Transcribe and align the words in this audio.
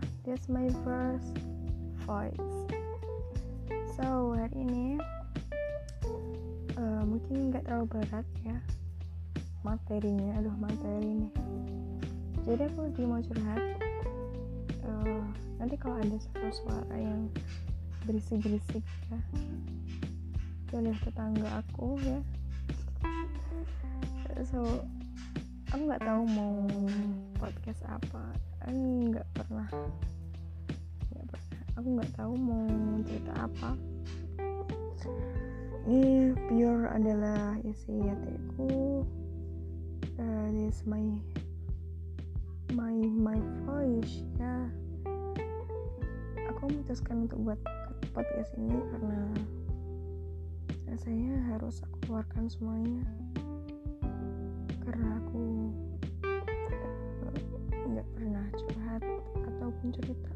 that's 0.00 0.16
this 0.24 0.48
my 0.48 0.68
first 0.84 1.36
voice. 2.08 2.48
So 3.98 4.32
hari 4.32 4.64
ini 4.64 4.96
uh, 6.80 7.02
mungkin 7.04 7.52
nggak 7.52 7.68
terlalu 7.68 8.00
berat 8.00 8.26
ya 8.46 8.56
materinya, 9.62 10.40
aduh 10.40 10.56
materi 10.58 11.06
ini. 11.06 11.28
Jadi 12.42 12.62
aku 12.66 12.78
lagi 12.88 13.02
mau 13.06 13.20
curhat. 13.22 13.62
Uh, 14.82 15.22
nanti 15.62 15.78
kalau 15.78 16.00
ada 16.00 16.16
suara-suara 16.18 16.96
yang 16.98 17.30
berisik-berisik 18.02 18.82
ya, 18.82 19.20
itu 20.66 20.72
adalah 20.74 20.98
tetangga 21.06 21.48
aku 21.62 22.00
ya. 22.02 22.18
So 24.42 24.82
aku 25.72 25.88
nggak 25.88 26.04
tahu 26.04 26.22
mau 26.36 26.54
podcast 27.40 27.80
apa. 27.88 28.24
Nggak 28.68 29.24
pernah. 29.32 29.68
Nggak 31.08 31.26
pernah. 31.32 31.62
Aku 31.80 31.88
nggak 31.96 32.12
tahu 32.12 32.32
mau 32.36 32.68
cerita 33.08 33.32
apa. 33.40 33.70
Ini 35.88 36.36
pure 36.46 36.92
adalah 36.92 37.56
isi 37.64 38.04
hatiku 38.04 39.02
uh, 40.20 40.46
this 40.52 40.84
my 40.84 41.00
my 42.76 42.94
my 43.08 43.40
voice 43.64 44.28
ya. 44.36 44.68
Aku 46.52 46.68
memutuskan 46.68 47.24
untuk 47.26 47.40
buat 47.48 47.60
podcast 48.12 48.52
ini 48.60 48.76
karena 48.92 49.24
rasanya 50.92 51.34
harus 51.48 51.80
aku 51.80 51.96
keluarkan 52.04 52.44
semuanya. 52.52 53.08
Karena 54.82 55.18
aku 55.18 55.51
curhat 58.92 59.08
ataupun 59.48 59.88
cerita 59.96 60.32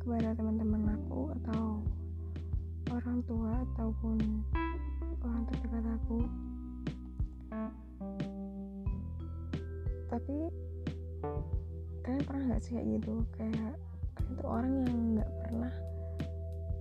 kepada 0.00 0.32
teman-teman 0.32 0.96
aku 0.96 1.28
atau 1.42 1.84
orang 2.88 3.20
tua 3.28 3.52
ataupun 3.68 4.16
orang 5.20 5.42
terdekat 5.44 5.84
aku. 5.84 6.18
Tapi 10.08 10.36
kalian 12.00 12.22
pernah 12.24 12.42
nggak 12.48 12.62
sih 12.64 12.80
kayak 12.80 12.88
gitu? 12.96 13.14
Kayak 13.36 13.76
tuh 14.40 14.48
orang 14.48 14.72
yang 14.88 14.96
nggak 15.20 15.30
pernah 15.44 15.74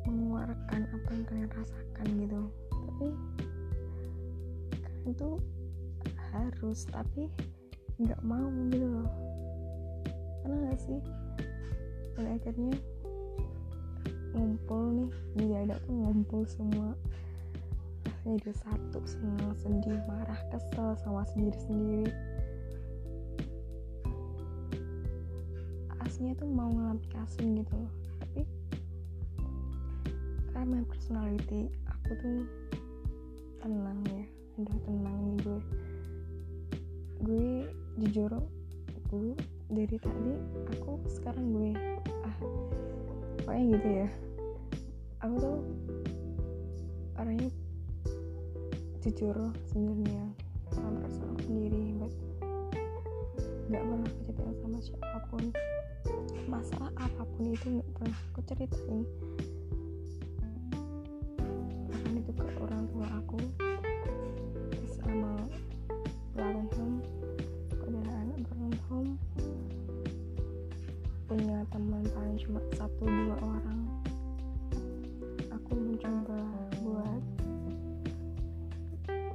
mengeluarkan 0.07 0.81
apa 0.95 1.09
yang 1.11 1.25
kalian 1.27 1.51
rasakan 1.51 2.07
gitu. 2.23 2.41
Tapi 2.71 3.07
kalian 4.79 5.11
tuh 5.19 5.35
harus 6.31 6.87
tapi 6.87 7.27
nggak 7.99 8.21
mau 8.23 8.47
gitu 8.71 8.87
loh 8.87 9.35
pernah 10.45 10.69
nggak 10.69 10.77
sih? 10.77 10.99
Dan 12.13 12.25
akhirnya 12.37 12.77
ngumpul 14.37 14.83
nih 14.93 15.09
di 15.33 15.45
dada 15.49 15.75
tuh 15.89 15.93
ngumpul 15.97 16.45
semua. 16.45 16.93
Rasanya 18.05 18.37
jadi 18.45 18.53
satu 18.61 18.99
senang 19.09 19.57
sedih 19.57 19.97
marah 20.05 20.37
kesel 20.53 20.93
sama 21.01 21.25
sendiri 21.33 21.57
sendiri 21.65 22.09
aslinya 26.15 26.39
tuh 26.39 26.47
mau 26.47 26.71
ngelampiasin 26.71 27.59
gitu 27.59 27.75
loh. 27.75 27.91
Tapi 28.23 28.41
karena 30.55 30.79
personality 30.87 31.67
aku 31.91 32.11
tuh 32.23 32.39
tenang 33.59 33.99
ya. 34.07 34.23
Udah 34.55 34.77
tenang 34.87 35.17
nih 35.27 35.37
gue. 35.43 35.59
Gue 37.19 37.49
jujur 37.99 38.31
gue 39.11 39.35
dari 39.69 39.97
tadi 39.97 40.33
aku 40.69 41.01
sekarang 41.09 41.53
gue 41.53 41.71
ah 42.21 42.37
pokoknya 43.41 43.63
gitu 43.77 43.89
ya. 44.05 44.09
Aku 45.25 45.33
tuh 45.41 45.57
orangnya 47.17 47.49
jujur 49.01 49.37
sebenarnya 49.69 50.23
sama 50.73 50.89
perasaan 51.01 51.29
aku 51.33 51.41
sendiri 51.45 51.83
but 51.97 52.13
nggak 53.65 53.81
pernah 53.81 54.09
aku 54.09 54.53
sama 54.61 54.79
siapa 54.81 55.19
pun. 55.33 55.43
Masalah 56.45 56.91
apa 57.01 57.21
pun 57.25 57.43
itu 57.49 57.67
nggak 57.81 57.89
pernah 57.97 58.17
aku 58.33 58.39
ceritain 58.45 59.01
punya 71.35 71.67
teman 71.67 71.99
paling 72.15 72.39
cuma 72.39 72.63
satu 72.79 73.03
dua 73.03 73.35
orang. 73.43 73.79
Aku 75.51 75.71
mencoba 75.75 76.39
buat 76.79 77.23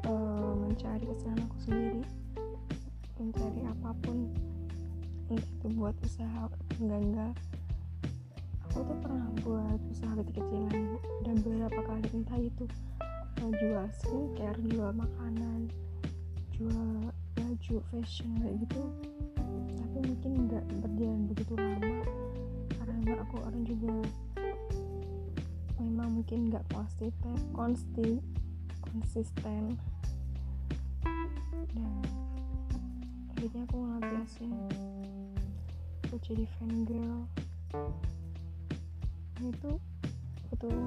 uh, 0.08 0.52
mencari 0.64 1.04
kesenangan 1.04 1.44
aku 1.44 1.56
sendiri 1.60 2.00
mencari 3.20 3.60
apa 3.68 3.92
pun 4.00 4.32
entah 5.28 5.44
itu 5.44 5.66
buat 5.76 5.92
usaha 6.00 6.48
enggak 6.80 7.00
enggak. 7.04 7.34
Aku 8.64 8.80
tuh 8.80 8.96
pernah 9.04 9.28
buat 9.44 9.80
usaha 9.92 10.12
kecil-kecilan 10.24 10.96
dan 11.28 11.36
beberapa 11.44 11.80
kali 11.84 12.08
entah 12.16 12.40
itu 12.40 12.64
uh, 13.44 13.52
jual 13.60 13.86
skincare 14.00 14.56
jual 14.72 14.88
makanan 14.96 15.68
jual 16.56 17.12
baju 17.36 17.76
fashion 17.92 18.40
kayak 18.40 18.56
gitu 18.64 18.88
mungkin 26.30 26.54
nggak 26.54 26.66
konsisten 26.70 27.34
konsti 27.50 28.10
konsisten. 28.86 29.74
Dan 31.74 32.06
akhirnya 33.34 33.66
aku 33.66 33.74
ngelampiasin 33.82 34.54
aku 36.06 36.14
jadi 36.22 36.46
fan 36.54 36.86
girl 36.86 37.26
dan 39.34 39.42
itu 39.42 39.70
betul 40.54 40.78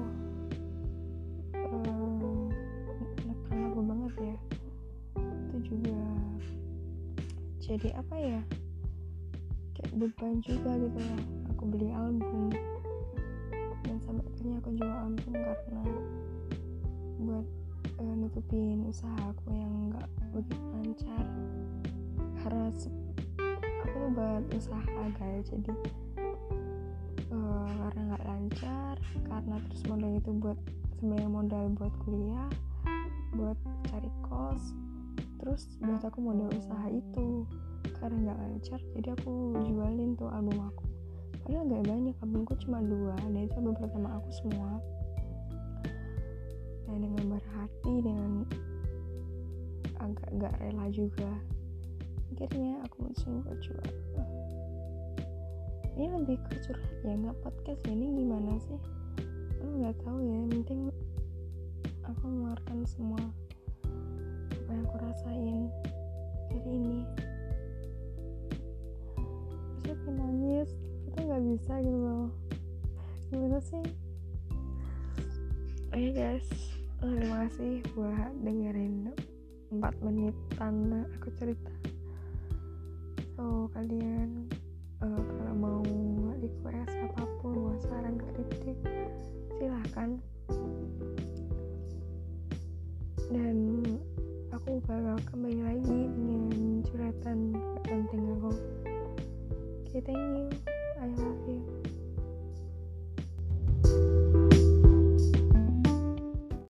um, 1.60 2.48
nekan 3.28 3.58
aku 3.68 3.80
banget 3.84 4.12
ya. 4.16 4.36
Itu 5.20 5.56
juga 5.60 6.00
jadi 7.60 8.00
apa 8.00 8.16
ya? 8.16 8.40
Kayak 9.76 9.92
beban 9.92 10.40
juga 10.40 10.72
gitu 10.80 11.00
loh 11.04 11.20
aku 11.52 11.62
beli 11.68 11.92
album 11.92 12.43
akhirnya 14.44 14.60
aku 14.60 14.76
jual 14.76 14.92
album 14.92 15.32
karena 15.40 15.82
buat 17.16 17.46
uh, 17.96 18.14
nutupin 18.20 18.84
usaha 18.84 19.16
aku 19.32 19.56
yang 19.56 19.88
nggak 19.88 20.08
begitu 20.36 20.64
lancar. 20.68 21.24
Karena 22.44 22.68
aku 23.88 23.98
buat 24.12 24.44
usaha 24.52 25.00
guys. 25.16 25.48
Jadi 25.48 25.72
uh, 27.32 27.68
karena 27.72 28.00
nggak 28.12 28.24
lancar 28.28 28.96
karena 29.32 29.56
terus 29.64 29.82
modal 29.88 30.12
itu 30.12 30.30
buat 30.36 30.58
sebenarnya 31.00 31.28
modal 31.32 31.64
buat 31.80 31.94
kuliah 32.04 32.50
buat 33.32 33.56
cari 33.88 34.12
kos 34.28 34.76
terus 35.40 35.72
buat 35.80 36.04
aku 36.04 36.20
modal 36.20 36.52
usaha 36.52 36.92
itu. 36.92 37.48
Karena 37.96 38.28
nggak 38.28 38.40
lancar 38.44 38.80
jadi 38.92 39.08
aku 39.16 39.56
jualin 39.72 40.12
tuh 40.20 40.28
album 40.28 40.68
aku 40.68 40.93
padahal 41.44 41.64
nggak 41.68 41.84
banyak. 41.86 42.16
Albumku 42.24 42.54
cuma 42.64 42.78
dua. 42.80 43.14
Dan 43.20 43.44
itu 43.44 43.54
album 43.60 43.76
pertama 43.76 44.08
aku 44.16 44.30
semua. 44.32 44.70
Dan 46.88 46.96
dengan 47.04 47.24
berhati 47.36 47.94
dengan 48.00 48.32
agak 50.00 50.28
gak 50.36 50.54
rela 50.60 50.86
juga. 50.92 51.32
Akhirnya 52.34 52.82
aku 52.84 53.08
mutusin 53.08 53.40
buat 53.46 53.58
jual. 53.62 53.88
Ini 55.94 56.10
lebih 56.10 56.36
ke 56.50 56.58
curhat 56.66 56.94
ya 57.06 57.14
nggak 57.14 57.38
podcast 57.46 57.80
ya. 57.86 57.94
Ini 57.94 58.06
gimana 58.18 58.58
sih? 58.58 58.80
Aku 59.62 59.72
nggak 59.78 59.96
tahu 60.02 60.18
ya. 60.26 60.34
Yang 60.34 60.48
penting 60.50 60.80
aku 62.02 62.22
mengeluarkan 62.26 62.78
semua 62.84 63.22
apa 64.50 64.70
yang 64.74 64.84
aku 64.90 64.96
rasain 64.98 65.58
hari 66.50 66.70
ini 66.74 66.98
bisa 71.44 71.76
gitu 71.84 71.98
loh. 72.00 72.28
Gimana 73.28 73.60
sih? 73.60 73.84
Oke 75.92 76.00
okay 76.00 76.10
guys 76.16 76.48
terima 77.04 77.44
kasih 77.44 77.84
buat 77.92 78.32
dengerin 78.40 79.12
4 79.68 79.76
menitan 80.00 81.04
aku 81.12 81.28
cerita. 81.36 81.74
So 83.36 83.68
kalian 83.76 84.48
uh, 85.04 85.20
kalau 85.20 85.54
mau 85.54 85.82
request 86.40 86.96
apa 86.96 87.24
pun 87.44 87.52
mau 87.52 87.76
saran 87.76 88.16
kritik 88.16 88.80
silahkan. 89.60 90.16
Dan 93.28 93.84
aku 94.48 94.80
bakal 94.80 95.20
kembali 95.28 95.60
lagi 95.60 96.03